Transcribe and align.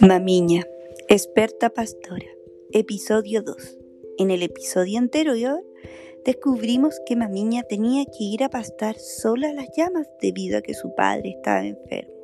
Mamiña, 0.00 0.66
experta 1.08 1.70
pastora, 1.70 2.26
episodio 2.72 3.42
2. 3.42 3.78
En 4.18 4.30
el 4.30 4.42
episodio 4.42 4.98
anterior 4.98 5.62
descubrimos 6.24 7.00
que 7.06 7.16
Mamiña 7.16 7.62
tenía 7.62 8.04
que 8.04 8.24
ir 8.24 8.42
a 8.42 8.48
pastar 8.48 8.98
sola 8.98 9.52
las 9.52 9.68
llamas 9.76 10.08
debido 10.20 10.58
a 10.58 10.62
que 10.62 10.74
su 10.74 10.94
padre 10.94 11.34
estaba 11.36 11.66
enfermo. 11.66 12.14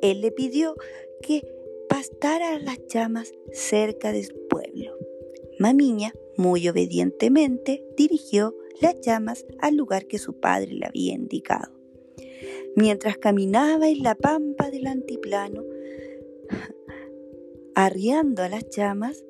Él 0.00 0.20
le 0.20 0.30
pidió 0.30 0.74
que 1.22 1.46
pastara 1.88 2.58
las 2.58 2.78
llamas 2.86 3.32
cerca 3.52 4.12
de 4.12 4.24
su 4.24 4.48
pueblo. 4.48 4.96
Mamiña, 5.58 6.14
muy 6.36 6.68
obedientemente, 6.68 7.84
dirigió 7.96 8.54
las 8.80 9.00
llamas 9.00 9.44
al 9.58 9.76
lugar 9.76 10.06
que 10.06 10.18
su 10.18 10.38
padre 10.40 10.72
le 10.72 10.86
había 10.86 11.14
indicado. 11.14 11.75
Mientras 12.76 13.16
caminaba 13.16 13.88
en 13.88 14.02
la 14.02 14.14
pampa 14.14 14.70
del 14.70 14.86
antiplano, 14.86 15.64
arriando 17.74 18.42
a 18.42 18.50
las 18.50 18.68
llamas, 18.68 19.24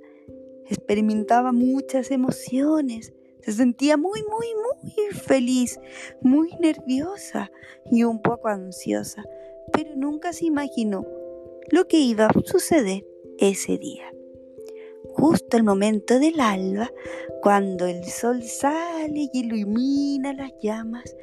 experimentaba 0.69 1.53
muchas 1.53 2.11
emociones. 2.11 3.12
Se 3.43 3.53
sentía 3.53 3.97
muy, 3.97 4.20
muy, 4.25 4.48
muy 4.55 5.12
feliz, 5.12 5.79
muy 6.20 6.51
nerviosa 6.59 7.53
y 7.93 8.03
un 8.03 8.20
poco 8.20 8.48
ansiosa, 8.48 9.23
pero 9.73 9.95
nunca 9.95 10.33
se 10.33 10.47
imaginó 10.47 11.06
lo 11.70 11.87
que 11.87 11.98
iba 11.98 12.27
a 12.27 12.33
suceder 12.45 13.06
ese 13.39 13.78
día. 13.78 14.12
Justo 15.12 15.56
el 15.56 15.62
momento 15.62 16.19
del 16.19 16.41
alba, 16.41 16.91
cuando 17.42 17.87
el 17.87 18.05
sol 18.06 18.42
sale 18.42 19.31
y 19.33 19.39
ilumina 19.39 20.33
las 20.33 20.53
llamas, 20.61 21.17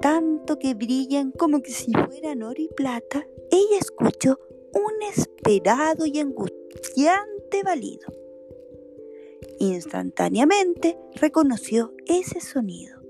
tanto 0.00 0.58
que 0.58 0.74
brillan 0.74 1.30
como 1.32 1.60
que 1.62 1.70
si 1.70 1.92
fueran 1.92 2.42
oro 2.42 2.60
y 2.60 2.68
plata, 2.68 3.26
ella 3.50 3.78
escuchó 3.80 4.38
un 4.74 5.02
esperado 5.02 6.06
y 6.06 6.18
angustiante 6.18 7.62
balido. 7.62 8.08
Instantáneamente 9.58 10.98
reconoció 11.14 11.92
ese 12.06 12.40
sonido. 12.40 13.00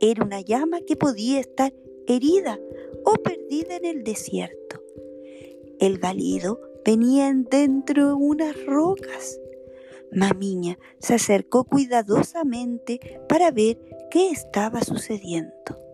Era 0.00 0.24
una 0.24 0.40
llama 0.40 0.80
que 0.80 0.96
podía 0.96 1.40
estar 1.40 1.72
herida 2.06 2.58
o 3.04 3.14
perdida 3.14 3.76
en 3.76 3.84
el 3.84 4.04
desierto. 4.04 4.82
El 5.78 5.98
balido 5.98 6.60
venía 6.84 7.32
dentro 7.34 8.08
de 8.08 8.14
unas 8.14 8.64
rocas. 8.64 9.38
Mamiña 10.12 10.78
se 10.98 11.14
acercó 11.14 11.64
cuidadosamente 11.64 13.20
para 13.28 13.50
ver 13.50 13.78
qué 14.10 14.30
estaba 14.30 14.80
sucediendo. 14.82 15.85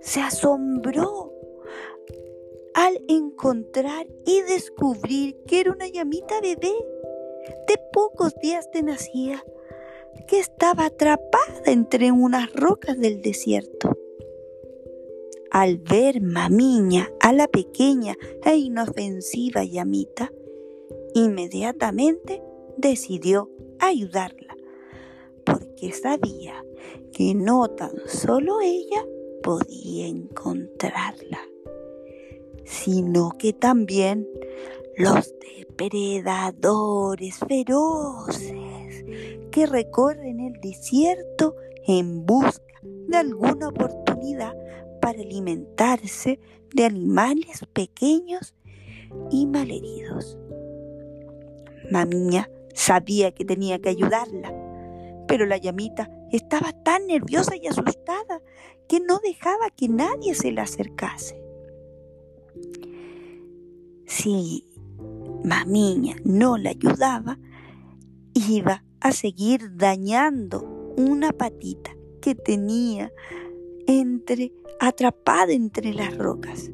Se 0.00 0.20
asombró 0.20 1.32
al 2.74 3.00
encontrar 3.08 4.06
y 4.26 4.42
descubrir 4.42 5.36
que 5.46 5.60
era 5.60 5.72
una 5.72 5.88
llamita 5.88 6.40
bebé 6.40 6.72
de 7.68 7.78
pocos 7.92 8.34
días 8.36 8.70
de 8.72 8.82
nacida 8.82 9.44
que 10.26 10.38
estaba 10.38 10.86
atrapada 10.86 11.62
entre 11.66 12.12
unas 12.12 12.52
rocas 12.52 12.98
del 12.98 13.22
desierto. 13.22 13.96
Al 15.50 15.78
ver 15.78 16.22
mamiña 16.22 17.10
a 17.20 17.32
la 17.32 17.46
pequeña 17.46 18.16
e 18.44 18.56
inofensiva 18.56 19.64
llamita, 19.64 20.32
inmediatamente 21.14 22.42
decidió 22.76 23.50
ayudarla, 23.78 24.56
porque 25.44 25.92
sabía 25.92 26.64
que 27.12 27.34
no 27.34 27.68
tan 27.68 27.92
solo 28.06 28.60
ella 28.60 29.04
podía 29.42 30.06
encontrarla 30.06 31.40
sino 32.64 33.30
que 33.38 33.52
también 33.52 34.26
los 34.96 35.34
depredadores 35.58 37.38
feroces 37.38 39.04
que 39.50 39.66
recorren 39.66 40.40
el 40.40 40.60
desierto 40.60 41.54
en 41.86 42.24
busca 42.24 42.62
de 42.82 43.16
alguna 43.16 43.68
oportunidad 43.68 44.54
para 45.00 45.20
alimentarse 45.20 46.40
de 46.74 46.84
animales 46.84 47.66
pequeños 47.72 48.54
y 49.30 49.46
malheridos. 49.46 50.38
Mamiña 51.90 52.48
sabía 52.72 53.32
que 53.32 53.44
tenía 53.44 53.78
que 53.80 53.90
ayudarla, 53.90 54.54
pero 55.28 55.44
la 55.46 55.58
llamita 55.58 56.10
estaba 56.32 56.72
tan 56.72 57.06
nerviosa 57.06 57.56
y 57.56 57.66
asustada 57.66 58.40
que 58.88 59.00
no 59.00 59.20
dejaba 59.20 59.70
que 59.70 59.88
nadie 59.88 60.34
se 60.34 60.50
la 60.52 60.62
acercase 60.62 61.42
si 64.12 64.66
mamiña 65.42 66.16
no 66.24 66.58
la 66.58 66.70
ayudaba, 66.70 67.38
iba 68.34 68.84
a 69.00 69.12
seguir 69.12 69.76
dañando 69.76 70.62
una 70.96 71.32
patita 71.32 71.90
que 72.20 72.34
tenía 72.34 73.10
entre 73.86 74.52
atrapada 74.78 75.52
entre 75.52 75.94
las 75.94 76.16
rocas. 76.16 76.70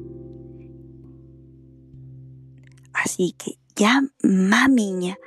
Así 2.93 3.33
que 3.37 3.57
ya 3.75 4.01
mamiña 4.21 5.17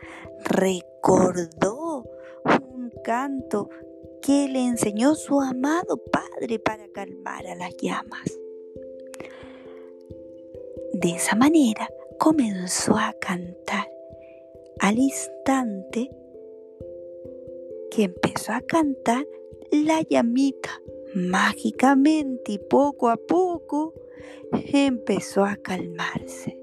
recordó 0.45 2.05
un 2.75 2.93
canto 3.03 3.71
que 4.23 4.49
le 4.49 4.65
enseñó 4.65 5.15
su 5.15 5.41
amado 5.41 5.99
padre 6.11 6.59
para 6.59 6.89
calmar 6.89 7.47
a 7.47 7.55
las 7.57 7.77
llamas. 7.77 8.39
De 10.95 11.11
esa 11.11 11.35
manera, 11.35 11.89
comenzó 12.19 12.97
a 12.97 13.13
cantar. 13.21 13.91
Al 14.79 14.99
instante 14.99 16.11
que 17.91 18.05
empezó 18.05 18.53
a 18.53 18.61
cantar, 18.61 19.27
la 19.71 20.03
llamita 20.03 20.71
mágicamente 21.15 22.53
y 22.53 22.59
poco 22.59 23.09
a 23.11 23.17
poco 23.17 23.95
empezó 24.53 25.45
a 25.45 25.57
calmarse. 25.57 26.59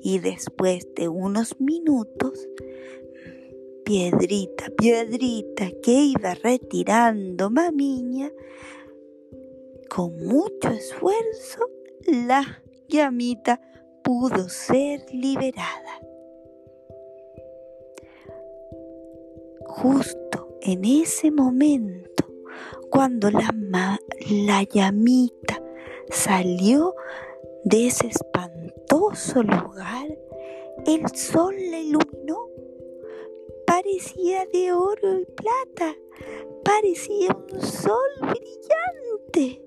Y 0.00 0.18
después 0.20 0.88
de 0.94 1.08
unos 1.08 1.60
minutos, 1.60 2.48
piedrita, 3.86 4.64
piedrita 4.76 5.70
que 5.80 5.92
iba 5.92 6.34
retirando 6.34 7.50
mamiña, 7.50 8.32
con 9.88 10.16
mucho 10.26 10.70
esfuerzo, 10.70 11.70
la 12.08 12.64
llamita 12.88 13.60
pudo 14.02 14.48
ser 14.48 15.06
liberada. 15.12 16.00
Justo 19.66 20.58
en 20.62 20.84
ese 20.84 21.30
momento, 21.30 22.26
cuando 22.90 23.30
la, 23.30 23.54
la 24.28 24.62
llamita 24.64 25.62
salió 26.10 26.92
de 27.62 27.86
ese 27.86 28.08
espantoso 28.08 29.44
lugar, 29.44 30.08
el 30.86 31.08
sol 31.14 31.54
la 31.70 31.78
iluminó. 31.78 32.55
Parecía 33.86 34.44
de 34.46 34.72
oro 34.72 35.20
y 35.20 35.24
plata, 35.26 35.96
parecía 36.64 37.28
un 37.52 37.60
sol 37.62 38.10
brillante. 38.20 39.62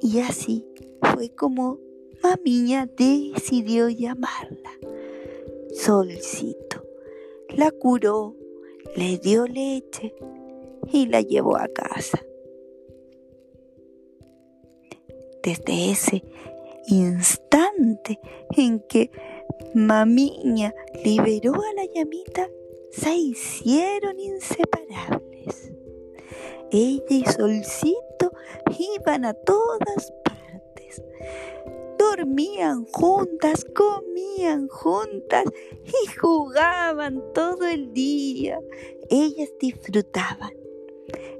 Y 0.00 0.20
así 0.20 0.66
fue 1.02 1.28
como 1.34 1.78
Mamiña 2.22 2.86
decidió 2.86 3.90
llamarla. 3.90 4.70
Solcito. 5.74 6.82
La 7.50 7.70
curó, 7.70 8.34
le 8.96 9.18
dio 9.18 9.46
leche 9.46 10.14
y 10.90 11.08
la 11.08 11.20
llevó 11.20 11.58
a 11.58 11.68
casa. 11.68 12.24
Desde 15.42 15.90
ese 15.90 16.24
instante 16.86 18.18
en 18.56 18.80
que 18.80 19.10
Mamiña 19.74 20.74
liberó 21.04 21.54
a 21.54 21.74
la 21.74 21.84
llamita, 21.94 22.48
se 22.90 23.14
hicieron 23.14 24.18
inseparables. 24.18 25.72
Ella 26.70 27.04
y 27.08 27.24
Solcito 27.24 28.32
iban 28.78 29.24
a 29.24 29.34
todas 29.34 30.12
partes 30.24 30.36
dormían 32.16 32.86
juntas, 32.86 33.64
comían 33.74 34.68
juntas 34.68 35.44
y 35.84 36.16
jugaban 36.18 37.22
todo 37.34 37.66
el 37.66 37.92
día. 37.92 38.58
Ellas 39.10 39.50
disfrutaban. 39.60 40.52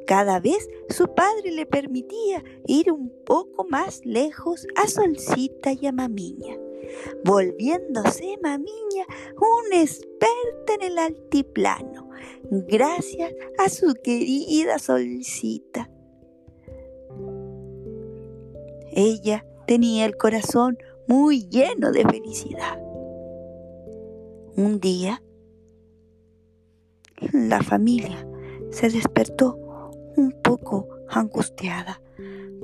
Cada 0.06 0.38
vez 0.38 0.68
su 0.88 1.06
padre 1.14 1.50
le 1.52 1.66
permitía 1.66 2.44
ir 2.66 2.92
un 2.92 3.10
poco 3.24 3.64
más 3.64 4.04
lejos 4.04 4.66
a 4.76 4.86
Solcita 4.86 5.72
y 5.72 5.86
a 5.86 5.92
Mamiña, 5.92 6.56
volviéndose 7.24 8.38
Mamiña 8.42 9.06
una 9.36 9.82
experta 9.82 10.74
en 10.80 10.82
el 10.92 10.98
altiplano, 10.98 12.10
gracias 12.50 13.32
a 13.58 13.68
su 13.68 13.94
querida 14.02 14.78
Solcita. 14.78 15.90
Ella 18.92 19.44
tenía 19.66 20.06
el 20.06 20.16
corazón 20.16 20.78
muy 21.06 21.48
lleno 21.48 21.92
de 21.92 22.02
felicidad. 22.04 22.80
Un 24.56 24.80
día, 24.80 25.22
la 27.32 27.62
familia 27.62 28.26
se 28.70 28.88
despertó 28.88 29.58
un 30.16 30.32
poco 30.42 30.88
angustiada 31.08 32.00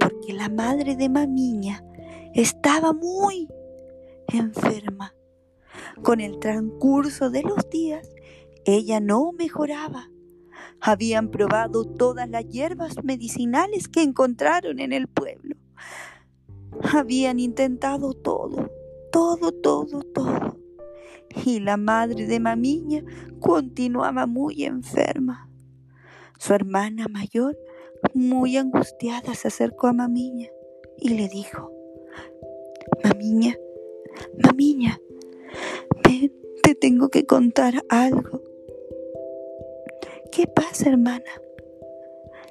porque 0.01 0.33
la 0.33 0.49
madre 0.49 0.97
de 0.97 1.09
Mamiña 1.09 1.85
estaba 2.35 2.93
muy 2.93 3.49
enferma. 4.29 5.15
Con 6.03 6.21
el 6.21 6.39
transcurso 6.39 7.31
de 7.31 7.43
los 7.43 7.69
días, 7.71 8.09
ella 8.65 9.01
no 9.01 9.33
mejoraba. 9.33 10.11
Habían 10.81 11.31
probado 11.31 11.85
todas 11.85 12.29
las 12.29 12.47
hierbas 12.49 13.03
medicinales 13.05 13.89
que 13.89 14.03
encontraron 14.03 14.81
en 14.81 14.93
el 14.93 15.09
pueblo. 15.09 15.57
Habían 16.93 17.39
intentado 17.39 18.15
todo, 18.15 18.71
todo, 19.13 19.53
todo, 19.53 20.03
todo. 20.03 20.59
Y 21.45 21.61
la 21.61 21.77
madre 21.77 22.27
de 22.27 22.41
Mamiña 22.41 23.05
continuaba 23.41 24.27
muy 24.27 24.65
enferma. 24.65 25.49
Su 26.39 26.55
hermana 26.55 27.07
mayor, 27.09 27.57
muy 28.15 28.57
angustiada, 28.57 29.35
se 29.35 29.49
acercó 29.49 29.87
a 29.87 29.93
Mamiña 29.93 30.49
y 30.99 31.11
le 31.11 31.29
dijo, 31.29 31.71
Mamiña, 33.05 33.57
Mamiña, 34.43 35.01
ven, 36.05 36.33
te 36.63 36.75
tengo 36.75 37.09
que 37.09 37.27
contar 37.27 37.85
algo. 37.89 38.43
¿Qué 40.31 40.47
pasa, 40.47 40.89
hermana? 40.89 41.31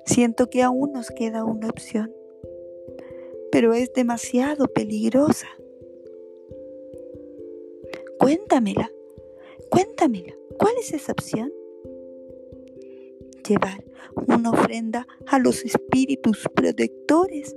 Siento 0.05 0.49
que 0.49 0.61
aún 0.61 0.91
nos 0.93 1.09
queda 1.09 1.43
una 1.43 1.69
opción, 1.69 2.13
pero 3.51 3.73
es 3.73 3.93
demasiado 3.93 4.67
peligrosa. 4.67 5.47
Cuéntamela, 8.19 8.91
cuéntamela. 9.69 10.35
¿Cuál 10.59 10.73
es 10.79 10.93
esa 10.93 11.11
opción? 11.11 11.51
Llevar 13.47 13.83
una 14.27 14.51
ofrenda 14.51 15.07
a 15.25 15.39
los 15.39 15.65
espíritus 15.65 16.47
protectores 16.53 17.55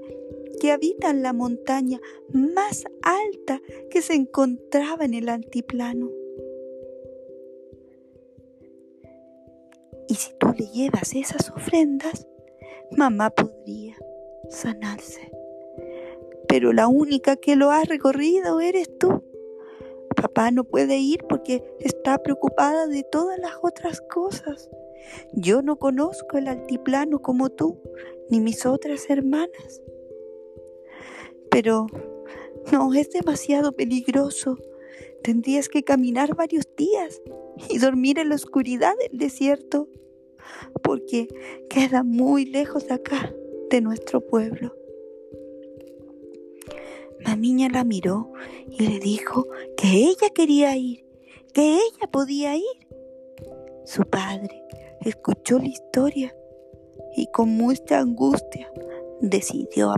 que 0.64 0.72
habitan 0.72 1.22
la 1.22 1.34
montaña 1.34 2.00
más 2.32 2.84
alta 3.02 3.60
que 3.90 4.00
se 4.00 4.14
encontraba 4.14 5.04
en 5.04 5.12
el 5.12 5.28
altiplano. 5.28 6.10
Y 10.08 10.14
si 10.14 10.32
tú 10.38 10.46
le 10.56 10.68
llevas 10.68 11.14
esas 11.14 11.50
ofrendas, 11.50 12.26
mamá 12.96 13.28
podría 13.28 13.94
sanarse. 14.48 15.30
Pero 16.48 16.72
la 16.72 16.88
única 16.88 17.36
que 17.36 17.56
lo 17.56 17.70
ha 17.70 17.84
recorrido 17.84 18.62
eres 18.62 18.88
tú. 18.98 19.22
Papá 20.16 20.50
no 20.50 20.64
puede 20.64 20.96
ir 20.96 21.24
porque 21.28 21.62
está 21.78 22.22
preocupada 22.22 22.86
de 22.86 23.02
todas 23.02 23.38
las 23.38 23.52
otras 23.62 24.00
cosas. 24.00 24.70
Yo 25.34 25.60
no 25.60 25.76
conozco 25.76 26.38
el 26.38 26.48
altiplano 26.48 27.20
como 27.20 27.50
tú, 27.50 27.82
ni 28.30 28.40
mis 28.40 28.64
otras 28.64 29.10
hermanas. 29.10 29.82
Pero 31.54 31.86
no, 32.72 32.92
es 32.94 33.10
demasiado 33.10 33.76
peligroso. 33.76 34.58
Tendrías 35.22 35.68
que 35.68 35.84
caminar 35.84 36.34
varios 36.34 36.64
días 36.76 37.22
y 37.70 37.78
dormir 37.78 38.18
en 38.18 38.30
la 38.30 38.34
oscuridad 38.34 38.92
del 38.98 39.16
desierto, 39.16 39.88
porque 40.82 41.28
queda 41.70 42.02
muy 42.02 42.44
lejos 42.44 42.88
de 42.88 42.94
acá, 42.94 43.32
de 43.70 43.80
nuestro 43.80 44.20
pueblo. 44.20 44.74
Mamiña 47.24 47.68
la 47.68 47.84
miró 47.84 48.32
y 48.68 48.88
le 48.88 48.98
dijo 48.98 49.46
que 49.76 49.86
ella 49.92 50.30
quería 50.34 50.76
ir, 50.76 51.06
que 51.52 51.76
ella 51.76 52.10
podía 52.10 52.56
ir. 52.56 52.88
Su 53.84 54.02
padre 54.02 54.60
escuchó 55.02 55.60
la 55.60 55.68
historia 55.68 56.34
y 57.16 57.28
con 57.28 57.50
mucha 57.50 58.00
angustia 58.00 58.68
decidió 59.20 59.92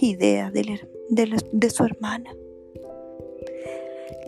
idea 0.00 0.50
de, 0.50 0.80
de 1.08 1.70
su 1.70 1.84
hermana. 1.84 2.34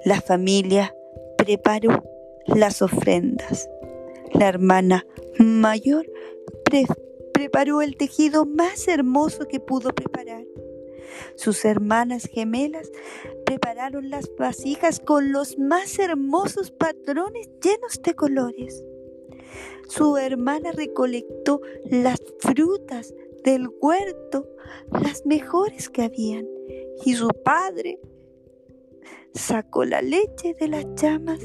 La 0.05 0.20
familia 0.20 0.94
preparó 1.37 2.05
las 2.47 2.82
ofrendas. 2.82 3.69
La 4.32 4.49
hermana 4.49 5.06
mayor 5.38 6.06
preparó 7.32 7.82
el 7.82 7.97
tejido 7.97 8.47
más 8.47 8.88
hermoso 8.88 9.47
que 9.49 9.61
pudo 9.61 9.94
preparar. 9.94 10.44
Sus 11.35 11.65
hermanas 11.65 12.25
gemelas 12.25 12.91
prepararon 13.44 14.11
las 14.11 14.31
vasijas 14.37 15.00
con 15.00 15.32
los 15.32 15.59
más 15.59 15.99
hermosos 15.99 16.71
patrones 16.71 17.49
llenos 17.62 18.03
de 18.03 18.14
colores. 18.14 18.85
Su 19.88 20.19
hermana 20.19 20.73
recolectó 20.73 21.61
las 21.85 22.23
frutas 22.41 23.14
del 23.44 23.69
huerto, 23.81 24.49
las 24.90 25.25
mejores 25.26 25.88
que 25.88 26.02
habían, 26.02 26.46
y 27.05 27.14
su 27.14 27.29
padre 27.29 27.99
sacó 29.35 29.85
la 29.85 30.02
leche 30.02 30.55
de 30.55 30.69
las 30.69 30.85
llamas 30.96 31.40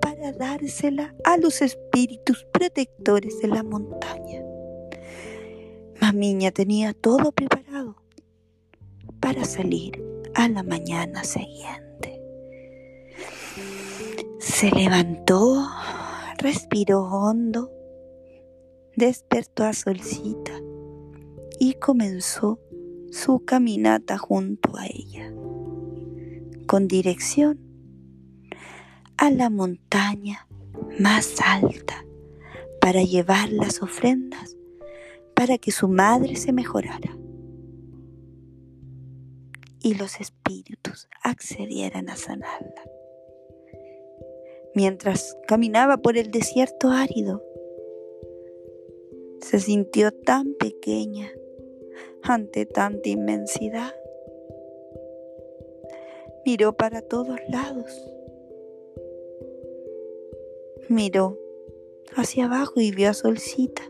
para 0.00 0.32
dársela 0.32 1.14
a 1.24 1.36
los 1.36 1.62
espíritus 1.62 2.46
protectores 2.52 3.40
de 3.40 3.48
la 3.48 3.62
montaña. 3.62 4.42
Mamiña 6.00 6.50
tenía 6.50 6.94
todo 6.94 7.30
preparado 7.32 7.96
para 9.20 9.44
salir 9.44 10.02
a 10.34 10.48
la 10.48 10.62
mañana 10.62 11.24
siguiente. 11.24 12.20
Se 14.38 14.70
levantó, 14.70 15.68
respiró 16.38 17.02
hondo, 17.02 17.70
despertó 18.96 19.64
a 19.64 19.72
Solcita 19.74 20.59
comenzó 21.80 22.60
su 23.10 23.44
caminata 23.44 24.18
junto 24.18 24.76
a 24.76 24.86
ella 24.86 25.32
con 26.66 26.86
dirección 26.86 27.58
a 29.16 29.30
la 29.30 29.50
montaña 29.50 30.46
más 31.00 31.40
alta 31.44 32.04
para 32.80 33.02
llevar 33.02 33.50
las 33.50 33.82
ofrendas 33.82 34.56
para 35.34 35.58
que 35.58 35.72
su 35.72 35.88
madre 35.88 36.36
se 36.36 36.52
mejorara 36.52 37.18
y 39.82 39.94
los 39.94 40.20
espíritus 40.20 41.08
accedieran 41.22 42.08
a 42.10 42.16
sanarla. 42.16 42.84
Mientras 44.74 45.36
caminaba 45.48 45.96
por 45.96 46.16
el 46.16 46.30
desierto 46.30 46.90
árido, 46.90 47.42
se 49.40 49.58
sintió 49.58 50.12
tan 50.12 50.54
pequeña 50.54 51.30
ante 52.22 52.66
tanta 52.66 53.08
inmensidad 53.08 53.94
miró 56.44 56.72
para 56.72 57.02
todos 57.02 57.38
lados. 57.48 57.90
Miró 60.88 61.38
hacia 62.16 62.46
abajo 62.46 62.80
y 62.80 62.90
vio 62.90 63.10
a 63.10 63.14
Solcita. 63.14 63.82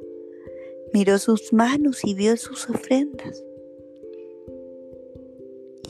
Miró 0.92 1.18
sus 1.18 1.52
manos 1.52 2.04
y 2.04 2.14
vio 2.14 2.36
sus 2.36 2.68
ofrendas. 2.68 3.44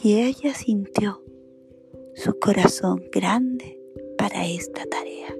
Y 0.02 0.23
ella 0.23 0.54
sintió 0.54 1.23
su 2.14 2.38
corazón 2.38 3.09
grande 3.11 3.80
para 4.16 4.47
esta 4.47 4.85
tarea. 4.87 5.35